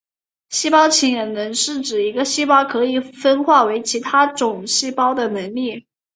[0.49, 5.85] 细胞潜能是指一个细胞可以分化为其他种细胞的能力。